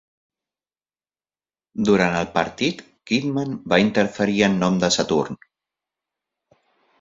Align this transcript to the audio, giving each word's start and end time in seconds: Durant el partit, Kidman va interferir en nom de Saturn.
Durant 1.89 2.17
el 2.21 2.25
partit, 2.37 2.81
Kidman 3.11 3.53
va 3.75 3.79
interferir 3.85 4.41
en 4.49 4.57
nom 4.65 4.81
de 4.85 4.91
Saturn. 4.97 5.39